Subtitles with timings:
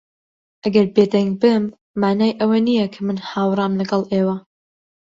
[0.63, 1.63] ئەگەر بێدەنگ بم،
[2.01, 4.35] مانای ئەوە نییە کە من ھاوڕام لەگەڵ ئێوە.